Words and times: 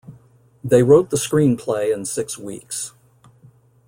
They 0.63 0.81
wrote 0.81 1.11
the 1.11 1.15
screenplay 1.15 1.93
in 1.93 2.05
six 2.05 2.35
weeks. 2.35 2.93